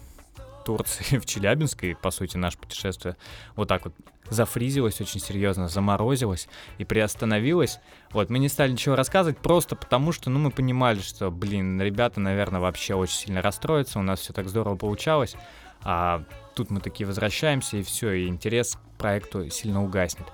Турции 0.63 1.17
в 1.17 1.25
Челябинск, 1.25 1.85
и, 1.85 1.95
по 1.95 2.11
сути, 2.11 2.37
наше 2.37 2.59
путешествие 2.59 3.17
вот 3.55 3.67
так 3.67 3.85
вот 3.85 3.95
зафризилось 4.29 5.01
очень 5.01 5.19
серьезно, 5.19 5.67
заморозилось 5.69 6.47
и 6.77 6.85
приостановилось. 6.85 7.79
Вот, 8.11 8.29
мы 8.29 8.37
не 8.37 8.47
стали 8.47 8.73
ничего 8.73 8.95
рассказывать, 8.95 9.39
просто 9.39 9.75
потому 9.75 10.11
что, 10.11 10.29
ну, 10.29 10.37
мы 10.37 10.51
понимали, 10.51 10.99
что, 10.99 11.31
блин, 11.31 11.81
ребята, 11.81 12.19
наверное, 12.19 12.61
вообще 12.61 12.93
очень 12.93 13.17
сильно 13.17 13.41
расстроятся, 13.41 13.97
у 13.97 14.03
нас 14.03 14.19
все 14.19 14.33
так 14.33 14.49
здорово 14.49 14.75
получалось, 14.75 15.35
а 15.81 16.23
тут 16.53 16.69
мы 16.69 16.79
такие 16.79 17.07
возвращаемся, 17.07 17.77
и 17.77 17.81
все, 17.81 18.11
и 18.11 18.27
интерес 18.27 18.75
к 18.75 18.97
проекту 18.99 19.49
сильно 19.49 19.83
угаснет. 19.83 20.27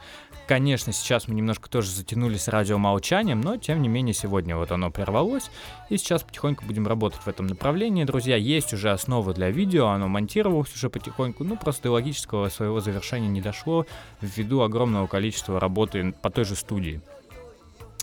Конечно, 0.47 0.91
сейчас 0.91 1.27
мы 1.27 1.35
немножко 1.35 1.69
тоже 1.69 1.89
затянули 1.89 2.35
с 2.35 2.47
радиомолчанием, 2.49 3.39
но 3.39 3.57
тем 3.57 3.81
не 3.81 3.87
менее 3.87 4.13
сегодня 4.13 4.57
вот 4.57 4.71
оно 4.71 4.91
прервалось, 4.91 5.49
и 5.89 5.97
сейчас 5.97 6.23
потихоньку 6.23 6.65
будем 6.65 6.87
работать 6.87 7.21
в 7.21 7.27
этом 7.27 7.47
направлении. 7.47 8.03
Друзья, 8.03 8.35
есть 8.35 8.73
уже 8.73 8.91
основа 8.91 9.33
для 9.33 9.49
видео, 9.49 9.87
оно 9.87 10.07
монтировалось 10.09 10.73
уже 10.75 10.89
потихоньку, 10.89 11.45
ну 11.45 11.55
просто 11.55 11.83
до 11.83 11.91
логического 11.91 12.49
своего 12.49 12.81
завершения 12.81 13.29
не 13.29 13.41
дошло 13.41 13.85
ввиду 14.19 14.61
огромного 14.61 15.07
количества 15.07 15.59
работы 15.59 16.13
по 16.21 16.29
той 16.29 16.43
же 16.43 16.55
студии. 16.55 17.01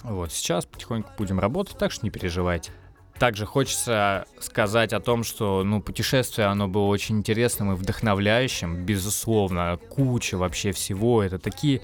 Вот, 0.02 0.33
сейчас 0.33 0.64
потихоньку 0.64 1.11
будем 1.18 1.38
работать, 1.40 1.76
так 1.76 1.90
что 1.90 2.07
не 2.07 2.11
переживайте. 2.11 2.73
Также 3.18 3.47
хочется 3.47 4.26
сказать 4.38 4.92
о 4.92 5.00
том, 5.00 5.25
что 5.25 5.64
ну, 5.64 5.83
путешествие, 5.83 6.47
оно 6.47 6.68
было 6.68 6.87
очень 6.87 7.18
интересным 7.18 7.73
и 7.73 7.75
вдохновляющим, 7.75 8.87
безусловно, 8.87 9.78
куча 9.90 10.38
вообще 10.38 10.71
всего, 10.71 11.23
это 11.23 11.40
такие 11.40 11.83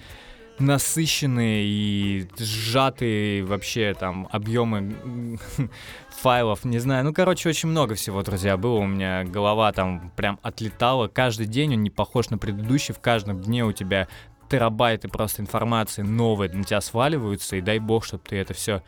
насыщенные 0.59 1.65
и 1.65 2.29
сжатые 2.39 3.45
вообще 3.45 3.95
там 3.99 4.29
объемы 4.31 5.39
файлов, 6.11 6.65
не 6.65 6.79
знаю. 6.79 7.05
Ну, 7.05 7.13
короче, 7.13 7.49
очень 7.49 7.69
много 7.69 7.95
всего, 7.95 8.23
друзья, 8.23 8.57
было. 8.57 8.79
У 8.79 8.87
меня 8.87 9.25
голова 9.25 9.73
там 9.73 10.13
прям 10.17 10.39
отлетала. 10.43 11.09
Каждый 11.09 11.47
день 11.47 11.75
он 11.75 11.83
не 11.83 11.91
похож 11.91 12.31
на 12.31 12.39
предыдущий. 12.39 12.95
В 12.95 13.01
каждом 13.01 13.41
дне 13.41 13.65
у 13.65 13.73
тебя 13.73 14.09
терабайты 14.49 15.09
просто 15.09 15.43
информации 15.43 16.03
новые 16.03 16.53
на 16.53 16.65
тебя 16.65 16.81
сваливаются. 16.81 17.57
И 17.57 17.61
дай 17.61 17.79
бог, 17.79 18.05
чтобы 18.05 18.23
ты 18.27 18.37
это 18.37 18.55
все 18.55 18.83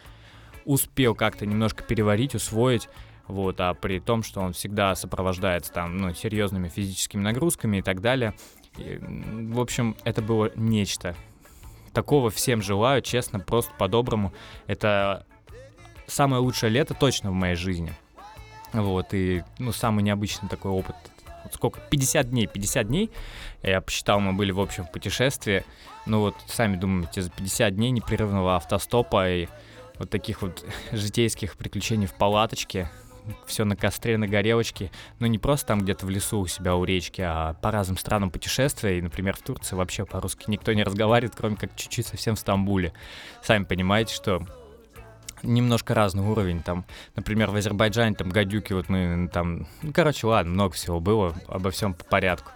успел 0.64 1.14
как-то 1.14 1.46
немножко 1.46 1.82
переварить, 1.82 2.34
усвоить. 2.34 2.88
Вот, 3.26 3.60
а 3.60 3.74
при 3.74 3.98
том, 3.98 4.22
что 4.22 4.40
он 4.40 4.52
всегда 4.52 4.94
сопровождается 4.94 5.72
там, 5.72 5.98
ну, 5.98 6.14
серьезными 6.14 6.68
физическими 6.68 7.22
нагрузками 7.22 7.78
и 7.78 7.82
так 7.82 8.00
далее. 8.00 8.34
И, 8.78 9.00
в 9.00 9.58
общем, 9.58 9.96
это 10.04 10.22
было 10.22 10.52
нечто 10.54 11.16
такого 11.96 12.28
всем 12.28 12.60
желаю, 12.60 13.00
честно, 13.00 13.40
просто 13.40 13.72
по-доброму. 13.78 14.30
Это 14.66 15.24
самое 16.06 16.42
лучшее 16.42 16.68
лето 16.68 16.92
точно 16.92 17.30
в 17.30 17.34
моей 17.34 17.54
жизни. 17.54 17.90
Вот, 18.74 19.14
и, 19.14 19.42
ну, 19.58 19.72
самый 19.72 20.02
необычный 20.02 20.46
такой 20.46 20.72
опыт. 20.72 20.94
Вот 21.42 21.54
сколько? 21.54 21.80
50 21.80 22.28
дней, 22.28 22.46
50 22.46 22.86
дней. 22.86 23.10
Я 23.62 23.80
посчитал, 23.80 24.20
мы 24.20 24.34
были, 24.34 24.52
в 24.52 24.60
общем, 24.60 24.84
в 24.84 24.92
путешествии. 24.92 25.64
Ну, 26.04 26.20
вот, 26.20 26.34
сами 26.48 26.76
думаете, 26.76 27.22
за 27.22 27.30
50 27.30 27.74
дней 27.74 27.90
непрерывного 27.92 28.56
автостопа 28.56 29.30
и 29.30 29.48
вот 29.98 30.10
таких 30.10 30.42
вот 30.42 30.66
житейских 30.92 31.56
приключений 31.56 32.06
в 32.06 32.12
палаточке, 32.12 32.90
все 33.46 33.64
на 33.64 33.76
костре, 33.76 34.18
на 34.18 34.26
горелочке, 34.26 34.90
но 35.18 35.26
не 35.26 35.38
просто 35.38 35.68
там 35.68 35.80
где-то 35.80 36.06
в 36.06 36.10
лесу 36.10 36.40
у 36.40 36.46
себя 36.46 36.74
у 36.76 36.84
речки, 36.84 37.22
а 37.22 37.54
по 37.54 37.70
разным 37.70 37.98
странам 37.98 38.30
путешествия, 38.30 38.98
и, 38.98 39.02
например, 39.02 39.36
в 39.36 39.42
Турции 39.42 39.76
вообще 39.76 40.04
по-русски 40.04 40.44
никто 40.48 40.72
не 40.72 40.82
разговаривает, 40.82 41.34
кроме 41.36 41.56
как 41.56 41.74
чуть-чуть 41.76 42.06
совсем 42.06 42.36
в 42.36 42.38
Стамбуле. 42.38 42.92
Сами 43.42 43.64
понимаете, 43.64 44.14
что 44.14 44.42
немножко 45.42 45.94
разный 45.94 46.24
уровень. 46.24 46.62
Там, 46.62 46.84
например, 47.14 47.50
в 47.50 47.56
Азербайджане 47.56 48.14
там 48.14 48.28
гадюки, 48.28 48.72
вот 48.72 48.88
мы 48.88 49.28
там, 49.32 49.66
ну, 49.82 49.92
короче, 49.92 50.26
ладно, 50.26 50.52
много 50.52 50.74
всего 50.74 51.00
было, 51.00 51.34
обо 51.48 51.70
всем 51.70 51.94
по 51.94 52.04
порядку. 52.04 52.50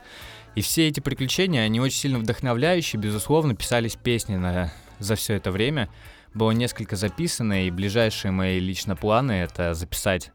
И 0.54 0.62
все 0.62 0.88
эти 0.88 1.00
приключения, 1.00 1.62
они 1.62 1.80
очень 1.80 1.98
сильно 1.98 2.18
вдохновляющие, 2.18 3.00
безусловно, 3.00 3.54
писались 3.54 3.96
песни 3.96 4.36
на, 4.36 4.72
за 4.98 5.14
все 5.14 5.34
это 5.34 5.50
время. 5.50 5.88
Было 6.34 6.50
несколько 6.50 6.96
записано, 6.96 7.66
и 7.66 7.70
ближайшие 7.70 8.32
мои 8.32 8.58
лично 8.58 8.96
планы— 8.96 9.32
это 9.32 9.74
записать 9.74 10.32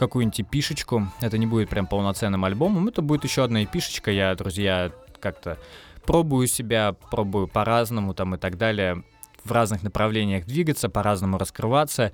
какую-нибудь 0.00 0.40
эпишечку. 0.40 1.08
Это 1.20 1.36
не 1.36 1.46
будет 1.46 1.68
прям 1.68 1.86
полноценным 1.86 2.44
альбомом, 2.46 2.88
это 2.88 3.02
будет 3.02 3.24
еще 3.24 3.44
одна 3.44 3.62
эпишечка. 3.64 4.10
Я, 4.10 4.34
друзья, 4.34 4.90
как-то 5.20 5.58
пробую 6.06 6.46
себя, 6.46 6.94
пробую 7.10 7.48
по-разному 7.48 8.14
там 8.14 8.34
и 8.34 8.38
так 8.38 8.56
далее, 8.56 9.04
в 9.44 9.52
разных 9.52 9.82
направлениях 9.82 10.46
двигаться, 10.46 10.88
по-разному 10.88 11.36
раскрываться. 11.36 12.12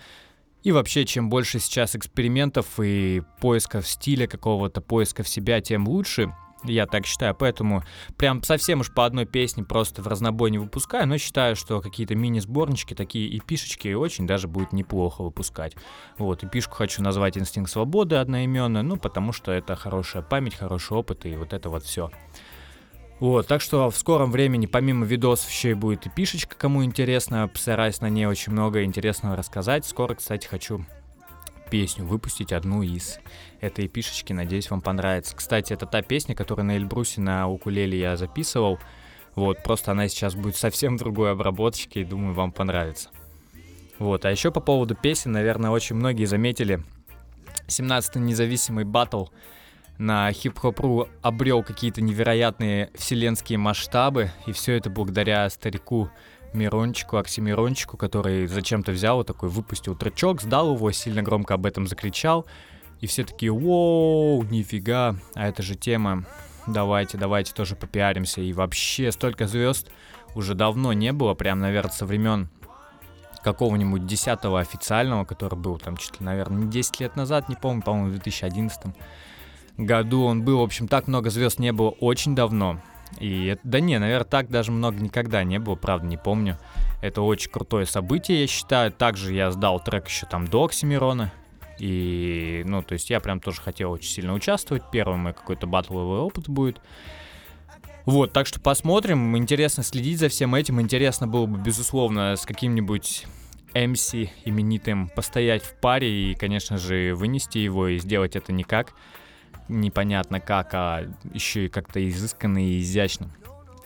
И 0.64 0.72
вообще, 0.72 1.06
чем 1.06 1.30
больше 1.30 1.60
сейчас 1.60 1.94
экспериментов 1.94 2.66
и 2.80 3.22
поисков 3.40 3.86
стиля 3.86 4.26
какого-то, 4.26 4.80
поисков 4.80 5.28
себя, 5.28 5.60
тем 5.60 5.86
лучше. 5.86 6.34
Я 6.66 6.86
так 6.86 7.06
считаю, 7.06 7.34
поэтому 7.34 7.82
прям 8.16 8.42
совсем 8.42 8.80
уж 8.80 8.92
по 8.92 9.04
одной 9.04 9.26
песне 9.26 9.64
просто 9.64 10.02
в 10.02 10.06
разнобой 10.06 10.50
не 10.50 10.58
выпускаю, 10.58 11.06
но 11.06 11.18
считаю, 11.18 11.56
что 11.56 11.80
какие-то 11.80 12.14
мини-сборнички, 12.14 12.94
такие 12.94 13.28
и 13.28 13.40
пишечки 13.40 13.92
очень 13.92 14.26
даже 14.26 14.48
будет 14.48 14.72
неплохо 14.72 15.22
выпускать. 15.22 15.76
Вот, 16.18 16.42
и 16.42 16.48
пишку 16.48 16.74
хочу 16.74 17.02
назвать 17.02 17.38
«Инстинкт 17.38 17.70
свободы» 17.70 18.16
одноименную, 18.16 18.84
ну, 18.84 18.96
потому 18.96 19.32
что 19.32 19.52
это 19.52 19.76
хорошая 19.76 20.22
память, 20.22 20.54
хороший 20.54 20.96
опыт 20.96 21.26
и 21.26 21.36
вот 21.36 21.52
это 21.52 21.68
вот 21.68 21.84
все. 21.84 22.10
Вот, 23.18 23.46
так 23.46 23.62
что 23.62 23.88
в 23.90 23.96
скором 23.96 24.30
времени, 24.30 24.66
помимо 24.66 25.06
видосов, 25.06 25.50
еще 25.50 25.70
и 25.70 25.74
будет 25.74 26.06
и 26.06 26.10
пишечка, 26.10 26.54
кому 26.54 26.84
интересно, 26.84 27.48
постараюсь 27.48 28.00
на 28.02 28.10
ней 28.10 28.26
очень 28.26 28.52
много 28.52 28.84
интересного 28.84 29.36
рассказать. 29.36 29.86
Скоро, 29.86 30.14
кстати, 30.14 30.46
хочу 30.46 30.84
песню 31.70 32.04
выпустить, 32.04 32.52
одну 32.52 32.82
из 32.82 33.18
этой 33.60 33.88
пишечки. 33.88 34.32
Надеюсь, 34.32 34.70
вам 34.70 34.80
понравится. 34.80 35.36
Кстати, 35.36 35.72
это 35.72 35.86
та 35.86 36.02
песня, 36.02 36.34
которую 36.34 36.66
на 36.66 36.76
Эльбрусе 36.76 37.20
на 37.20 37.48
укулеле 37.48 37.98
я 37.98 38.16
записывал. 38.16 38.78
Вот, 39.34 39.62
просто 39.62 39.92
она 39.92 40.08
сейчас 40.08 40.34
будет 40.34 40.56
совсем 40.56 40.96
другой 40.96 41.32
обработочке, 41.32 42.00
и 42.00 42.04
думаю, 42.04 42.34
вам 42.34 42.52
понравится. 42.52 43.10
Вот, 43.98 44.24
а 44.24 44.30
еще 44.30 44.50
по 44.50 44.60
поводу 44.60 44.94
песен, 44.94 45.32
наверное, 45.32 45.70
очень 45.70 45.96
многие 45.96 46.24
заметили, 46.24 46.82
17-й 47.68 48.20
независимый 48.20 48.84
батл 48.84 49.26
на 49.98 50.30
хип-хоп.ру 50.30 51.08
обрел 51.22 51.62
какие-то 51.62 52.02
невероятные 52.02 52.90
вселенские 52.94 53.58
масштабы, 53.58 54.30
и 54.46 54.52
все 54.52 54.74
это 54.74 54.90
благодаря 54.90 55.48
старику 55.48 56.10
Мирончику, 56.52 57.16
Оксимирончику, 57.16 57.96
который 57.96 58.46
зачем-то 58.46 58.92
взял 58.92 59.16
вот 59.16 59.26
такой, 59.26 59.48
выпустил 59.48 59.94
тречок, 59.94 60.42
сдал 60.42 60.74
его, 60.74 60.90
сильно 60.92 61.22
громко 61.22 61.54
об 61.54 61.66
этом 61.66 61.86
закричал. 61.86 62.46
И 63.00 63.06
все 63.06 63.24
такие, 63.24 63.52
воу, 63.52 64.42
нифига, 64.44 65.16
а 65.34 65.48
это 65.48 65.62
же 65.62 65.74
тема, 65.74 66.24
давайте, 66.66 67.18
давайте 67.18 67.52
тоже 67.52 67.76
попиаримся. 67.76 68.40
И 68.40 68.52
вообще 68.52 69.12
столько 69.12 69.46
звезд 69.46 69.90
уже 70.34 70.54
давно 70.54 70.92
не 70.92 71.12
было, 71.12 71.34
прям, 71.34 71.60
наверное, 71.60 71.92
со 71.92 72.06
времен 72.06 72.48
какого-нибудь 73.42 74.02
10-го 74.02 74.56
официального, 74.56 75.24
который 75.24 75.56
был 75.56 75.78
там 75.78 75.96
чуть 75.96 76.18
ли, 76.18 76.26
наверное, 76.26 76.64
не 76.64 76.70
10 76.70 77.00
лет 77.00 77.16
назад, 77.16 77.48
не 77.48 77.54
помню, 77.54 77.82
по-моему, 77.82 78.08
в 78.08 78.12
2011 78.12 78.86
-м. 78.86 78.94
году 79.76 80.24
он 80.24 80.42
был. 80.42 80.58
В 80.58 80.62
общем, 80.62 80.88
так 80.88 81.06
много 81.06 81.30
звезд 81.30 81.60
не 81.60 81.72
было 81.72 81.90
очень 81.90 82.34
давно. 82.34 82.80
И 83.18 83.56
да 83.62 83.80
не, 83.80 83.98
наверное, 83.98 84.24
так 84.24 84.48
даже 84.48 84.72
много 84.72 84.98
никогда 84.98 85.44
не 85.44 85.58
было, 85.58 85.74
правда, 85.74 86.06
не 86.06 86.16
помню. 86.16 86.58
Это 87.02 87.22
очень 87.22 87.50
крутое 87.50 87.86
событие, 87.86 88.42
я 88.42 88.46
считаю. 88.46 88.92
Также 88.92 89.34
я 89.34 89.50
сдал 89.50 89.80
трек 89.80 90.08
еще 90.08 90.26
там 90.26 90.46
до 90.46 90.64
Оксимирона. 90.64 91.32
И, 91.78 92.62
ну, 92.66 92.82
то 92.82 92.94
есть 92.94 93.10
я 93.10 93.20
прям 93.20 93.40
тоже 93.40 93.60
хотел 93.60 93.92
очень 93.92 94.10
сильно 94.10 94.32
участвовать. 94.32 94.82
Первый 94.90 95.16
мой 95.16 95.34
какой-то 95.34 95.66
батловый 95.66 96.20
опыт 96.20 96.48
будет. 96.48 96.80
Вот, 98.06 98.32
так 98.32 98.46
что 98.46 98.60
посмотрим. 98.60 99.36
Интересно 99.36 99.82
следить 99.82 100.18
за 100.18 100.28
всем 100.28 100.54
этим. 100.54 100.80
Интересно 100.80 101.26
было 101.26 101.46
бы, 101.46 101.58
безусловно, 101.58 102.36
с 102.36 102.46
каким-нибудь 102.46 103.26
MC 103.74 104.30
именитым 104.44 105.08
постоять 105.08 105.62
в 105.62 105.74
паре 105.74 106.30
и, 106.30 106.34
конечно 106.34 106.78
же, 106.78 107.14
вынести 107.14 107.58
его 107.58 107.88
и 107.88 107.98
сделать 107.98 108.36
это 108.36 108.52
не 108.52 108.64
как 108.64 108.94
непонятно 109.68 110.40
как, 110.40 110.74
а 110.74 111.04
еще 111.32 111.66
и 111.66 111.68
как-то 111.68 112.06
изысканно 112.08 112.64
и 112.64 112.80
изящно. 112.80 113.30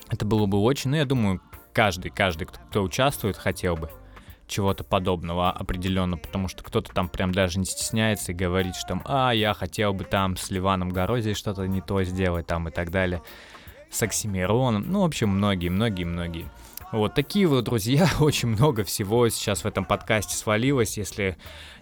Это 0.08 0.24
было 0.24 0.46
бы 0.46 0.58
очень, 0.58 0.90
ну, 0.90 0.96
я 0.96 1.04
думаю, 1.04 1.40
каждый, 1.72 2.10
каждый, 2.10 2.46
кто, 2.46 2.60
кто 2.68 2.82
участвует, 2.82 3.36
хотел 3.36 3.76
бы 3.76 3.90
чего-то 4.46 4.82
подобного 4.82 5.50
определенно, 5.50 6.16
потому 6.16 6.48
что 6.48 6.64
кто-то 6.64 6.92
там 6.92 7.08
прям 7.08 7.32
даже 7.32 7.58
не 7.58 7.64
стесняется 7.64 8.32
и 8.32 8.34
говорит, 8.34 8.74
что 8.74 8.88
там, 8.88 9.02
а, 9.04 9.30
я 9.30 9.54
хотел 9.54 9.94
бы 9.94 10.04
там 10.04 10.36
с 10.36 10.50
Ливаном 10.50 10.90
Горози 10.90 11.34
что-то 11.34 11.66
не 11.66 11.80
то 11.80 12.02
сделать 12.02 12.46
там 12.46 12.68
и 12.68 12.72
так 12.72 12.90
далее, 12.90 13.22
с 13.90 14.02
Оксимироном, 14.02 14.90
ну, 14.90 15.02
в 15.02 15.04
общем, 15.04 15.28
многие, 15.28 15.68
многие, 15.68 16.04
многие. 16.04 16.46
Вот 16.92 17.14
такие 17.14 17.46
вот, 17.46 17.64
друзья, 17.64 18.08
очень 18.20 18.48
много 18.48 18.82
всего 18.82 19.28
сейчас 19.28 19.62
в 19.62 19.66
этом 19.66 19.84
подкасте 19.84 20.36
свалилось. 20.36 20.98
Если 20.98 21.36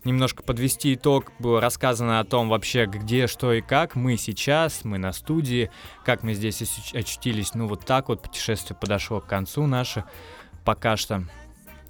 немножко 0.04 0.42
подвести 0.42 0.94
итог, 0.94 1.32
было 1.38 1.62
рассказано 1.62 2.20
о 2.20 2.24
том 2.24 2.50
вообще, 2.50 2.84
где, 2.84 3.26
что 3.26 3.54
и 3.54 3.62
как. 3.62 3.94
Мы 3.94 4.18
сейчас, 4.18 4.84
мы 4.84 4.98
на 4.98 5.12
студии, 5.12 5.70
как 6.04 6.22
мы 6.22 6.34
здесь 6.34 6.62
очутились. 6.92 7.54
Ну 7.54 7.68
вот 7.68 7.86
так 7.86 8.08
вот 8.08 8.22
путешествие 8.22 8.76
подошло 8.78 9.20
к 9.20 9.26
концу 9.26 9.66
наше. 9.66 10.04
Пока 10.66 10.98
что 10.98 11.24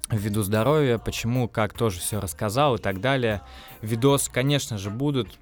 ввиду 0.09 0.41
здоровья, 0.41 0.97
почему, 0.97 1.49
как 1.49 1.73
тоже 1.73 1.99
все 1.99 2.21
рассказал 2.21 2.75
и 2.75 2.79
так 2.79 3.01
далее. 3.01 3.41
Видос, 3.81 4.29
конечно 4.29 4.77
же, 4.77 4.89
будут 4.89 5.37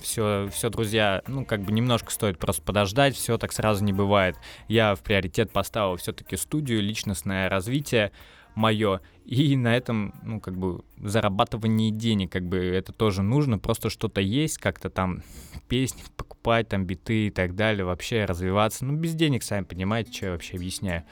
все, 0.00 0.48
все, 0.52 0.70
друзья, 0.70 1.22
ну, 1.26 1.44
как 1.44 1.62
бы 1.62 1.72
немножко 1.72 2.10
стоит 2.10 2.38
просто 2.38 2.62
подождать, 2.62 3.14
все 3.14 3.38
так 3.38 3.52
сразу 3.52 3.84
не 3.84 3.92
бывает. 3.92 4.36
Я 4.68 4.94
в 4.94 5.00
приоритет 5.00 5.50
поставил 5.50 5.96
все-таки 5.96 6.36
студию, 6.36 6.82
личностное 6.82 7.48
развитие 7.48 8.12
мое, 8.54 9.00
и 9.26 9.54
на 9.56 9.76
этом, 9.76 10.14
ну, 10.22 10.40
как 10.40 10.56
бы, 10.56 10.82
зарабатывание 10.96 11.90
денег, 11.90 12.32
как 12.32 12.44
бы, 12.44 12.58
это 12.58 12.92
тоже 12.92 13.22
нужно, 13.22 13.58
просто 13.58 13.90
что-то 13.90 14.20
есть, 14.20 14.58
как-то 14.58 14.88
там 14.88 15.22
песни 15.68 16.02
покупать, 16.16 16.68
там, 16.68 16.86
биты 16.86 17.26
и 17.26 17.30
так 17.30 17.54
далее, 17.54 17.84
вообще 17.84 18.24
развиваться, 18.24 18.84
ну, 18.84 18.94
без 18.94 19.14
денег, 19.14 19.42
сами 19.42 19.64
понимаете, 19.64 20.12
что 20.12 20.26
я 20.26 20.32
вообще 20.32 20.56
объясняю. 20.56 21.04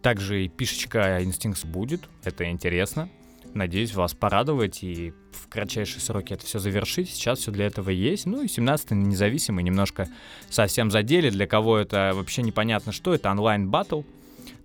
Также 0.00 0.44
и 0.44 0.48
пишечка 0.48 1.20
Instincts 1.20 1.66
будет, 1.66 2.08
это 2.24 2.48
интересно, 2.50 3.10
Надеюсь 3.54 3.94
вас 3.94 4.14
порадовать 4.14 4.82
и 4.84 5.12
в 5.32 5.48
кратчайшие 5.48 6.00
сроки 6.00 6.32
это 6.32 6.46
все 6.46 6.58
завершить. 6.58 7.10
Сейчас 7.10 7.40
все 7.40 7.50
для 7.50 7.66
этого 7.66 7.90
есть. 7.90 8.26
Ну 8.26 8.42
и 8.42 8.46
17-й 8.46 8.94
независимый 8.94 9.64
немножко 9.64 10.08
совсем 10.48 10.90
задели. 10.90 11.30
Для 11.30 11.46
кого 11.46 11.78
это 11.78 12.12
вообще 12.14 12.42
непонятно 12.42 12.92
что. 12.92 13.12
Это 13.12 13.30
онлайн-баттл, 13.30 14.02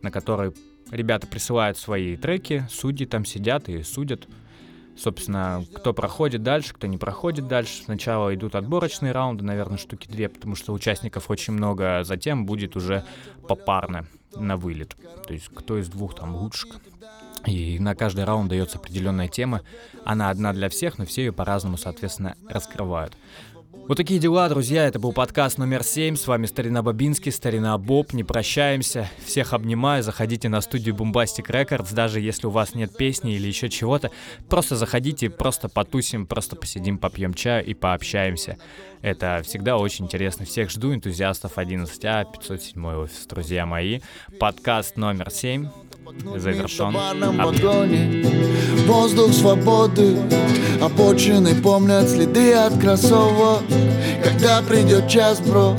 на 0.02 0.12
который 0.12 0.54
ребята 0.92 1.28
присылают 1.28 1.78
свои 1.78 2.16
треки, 2.16 2.68
судьи 2.70 3.06
там 3.06 3.26
сидят 3.26 3.70
и 3.70 3.82
судят. 3.84 4.28
Собственно, 4.98 5.66
кто 5.74 5.94
проходит 5.94 6.42
дальше, 6.42 6.74
кто 6.74 6.88
не 6.88 6.98
проходит 6.98 7.48
дальше. 7.48 7.84
Сначала 7.84 8.34
идут 8.34 8.56
отборочные 8.56 9.12
раунды, 9.12 9.44
наверное, 9.44 9.78
штуки 9.78 10.08
две, 10.08 10.30
потому 10.30 10.56
что 10.56 10.72
участников 10.74 11.30
очень 11.30 11.54
много, 11.54 12.00
а 12.00 12.04
затем 12.04 12.46
будет 12.46 12.78
уже 12.78 13.04
попарно 13.48 14.06
на 14.36 14.56
вылет. 14.56 14.96
То 15.28 15.34
есть 15.34 15.50
кто 15.54 15.78
из 15.78 15.90
двух 15.90 16.16
там 16.16 16.36
лучше, 16.36 16.68
и 17.46 17.80
на 17.80 17.96
каждый 17.96 18.26
раунд 18.26 18.50
дается 18.50 18.78
определенная 18.78 19.28
тема. 19.28 19.62
Она 20.04 20.30
одна 20.30 20.54
для 20.54 20.70
всех, 20.70 20.98
но 20.98 21.06
все 21.06 21.26
ее 21.26 21.34
по-разному, 21.34 21.78
соответственно, 21.78 22.36
раскрывают. 22.50 23.16
Вот 23.88 23.98
такие 23.98 24.20
дела, 24.20 24.50
друзья. 24.50 24.88
Это 24.88 24.98
был 24.98 25.14
подкаст 25.14 25.60
номер 25.60 25.84
7. 25.84 26.16
С 26.16 26.26
вами 26.26 26.48
Старина 26.48 26.82
Бабинский, 26.82 27.32
Старина 27.32 27.78
Боб. 27.78 28.14
Не 28.14 28.24
прощаемся. 28.24 29.08
Всех 29.24 29.54
обнимаю. 29.54 30.02
Заходите 30.02 30.50
на 30.50 30.60
студию 30.62 30.96
Bombastic 30.96 31.46
Records, 31.48 31.94
даже 31.94 32.20
если 32.20 32.48
у 32.48 32.50
вас 32.50 32.74
нет 32.74 32.98
песни 32.98 33.36
или 33.36 33.48
еще 33.48 33.70
чего-то. 33.70 34.10
Просто 34.50 34.76
заходите, 34.76 35.30
просто 35.30 35.70
потусим, 35.70 36.26
просто 36.26 36.56
посидим, 36.56 36.98
попьем 36.98 37.36
чаю 37.36 37.64
и 37.64 37.76
пообщаемся. 37.76 38.58
Это 39.04 39.44
всегда 39.44 39.78
очень 39.78 40.06
интересно. 40.06 40.46
Всех 40.46 40.72
жду, 40.72 40.92
энтузиастов 40.92 41.60
11А, 41.60 42.26
507 42.32 42.88
офис, 42.88 43.28
друзья 43.28 43.68
мои. 43.68 44.00
Подкаст 44.40 44.98
номер 44.98 45.30
7 45.30 45.85
завершен. 46.38 46.96
Воздух 48.88 49.34
свободы, 49.34 50.18
обочины 50.82 51.56
помнят 51.56 52.10
следы 52.10 52.54
от 52.54 52.78
кроссовок. 52.80 53.64
Когда 54.24 54.62
придет 54.62 55.08
час, 55.08 55.40
бро, 55.40 55.76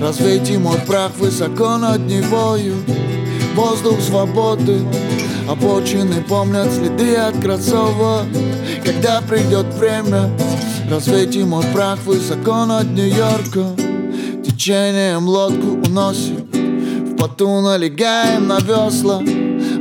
развейте 0.00 0.58
мой 0.58 0.78
прах 0.86 1.12
высоко 1.18 1.76
над 1.76 2.00
Невою. 2.06 2.76
Воздух 3.54 4.00
свободы, 4.00 4.80
обочины 5.48 6.22
помнят 6.22 6.72
следы 6.72 7.16
от 7.16 7.38
кроссовок. 7.40 8.24
Когда 8.84 9.20
придет 9.22 9.66
время, 9.74 10.30
развейте 10.90 11.44
мой 11.44 11.64
прах 11.74 11.98
высоко 12.04 12.64
над 12.66 12.90
Нью-Йорком. 12.90 13.76
Течением 14.44 15.26
лодку 15.26 15.86
уносим, 15.86 16.46
в 17.04 17.16
поту 17.16 17.60
налегаем 17.60 18.46
на 18.46 18.58
весла. 18.58 19.22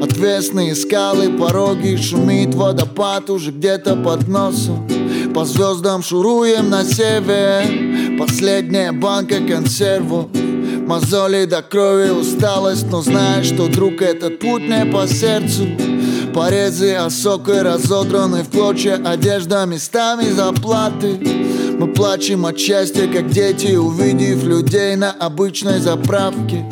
Отвесные 0.05 0.75
скалы, 0.75 1.31
пороги, 1.31 1.95
шумит 1.95 2.53
водопад 2.53 3.31
уже 3.31 3.49
где-то 3.49 3.95
под 3.95 4.27
носом. 4.27 4.87
По 5.33 5.45
звездам 5.45 6.03
шуруем 6.03 6.69
на 6.69 6.83
север. 6.83 8.19
Последняя 8.19 8.91
банка 8.91 9.39
консервов 9.39 10.27
Мозоли 10.87 11.45
до 11.45 11.63
крови, 11.63 12.11
усталость 12.11 12.85
Но 12.91 13.01
знаешь, 13.01 13.47
что, 13.47 13.67
друг, 13.67 14.03
этот 14.03 14.37
путь 14.37 14.69
не 14.69 14.85
по 14.85 15.07
сердцу. 15.07 15.65
Порезы 16.35 16.93
осокой 16.93 17.63
разодраны 17.63 18.43
в 18.43 18.51
клочья 18.51 19.01
Одежда 19.03 19.65
местами 19.65 20.29
заплаты. 20.29 21.17
Мы 21.79 21.91
плачем 21.93 22.45
от 22.45 22.59
счастья, 22.59 23.07
как 23.11 23.31
дети 23.31 23.75
Увидев 23.75 24.43
людей 24.43 24.95
на 24.97 25.11
обычной 25.11 25.79
заправке 25.79 26.63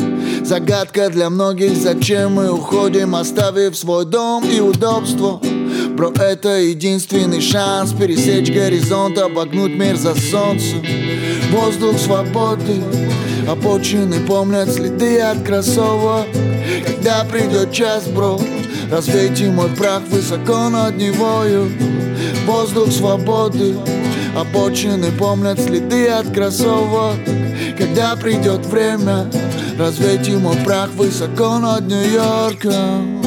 Загадка 0.45 1.09
для 1.09 1.29
многих, 1.29 1.77
зачем 1.77 2.33
мы 2.33 2.51
уходим, 2.51 3.15
оставив 3.15 3.77
свой 3.77 4.05
дом 4.05 4.43
и 4.43 4.59
удобство. 4.59 5.39
Бро, 5.95 6.11
это 6.11 6.59
единственный 6.59 7.39
шанс 7.39 7.93
пересечь 7.93 8.51
горизонт, 8.51 9.17
обогнуть 9.17 9.73
мир 9.73 9.95
за 9.95 10.13
солнцем. 10.15 10.83
Воздух 11.49 11.97
свободы, 11.97 12.83
обочины 13.47 14.19
помнят 14.27 14.69
следы 14.69 15.21
от 15.21 15.43
кроссовок. 15.43 16.27
Когда 16.85 17.23
придет 17.23 17.71
час, 17.71 18.03
бро, 18.07 18.37
развейте 18.91 19.49
мой 19.49 19.69
прах 19.69 20.01
высоко 20.09 20.67
над 20.67 20.97
Невою. 20.97 21.71
Воздух 22.45 22.91
свободы, 22.91 23.75
обочины 24.35 25.09
помнят 25.17 25.57
следы 25.57 26.09
от 26.09 26.33
кроссовок. 26.33 27.15
Когда 27.77 28.15
придет 28.17 28.65
время 28.65 29.31
Развейте 29.77 30.37
мой 30.37 30.55
прах 30.63 30.89
высоко 30.91 31.57
над 31.59 31.87
Нью-Йорком 31.87 33.22